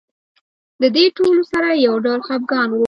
[0.81, 2.77] د دې ټولو سره یو ډول خپګان و.